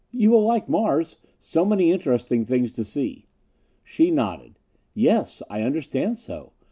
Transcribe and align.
"You 0.09 0.31
will 0.31 0.43
like 0.43 0.67
Mars 0.67 1.17
so 1.39 1.63
many 1.63 1.91
interesting 1.91 2.43
things 2.43 2.71
to 2.71 2.83
see." 2.83 3.27
She 3.83 4.09
nodded. 4.09 4.57
"Yes, 4.95 5.43
I 5.47 5.61
understand 5.61 6.17
so. 6.17 6.53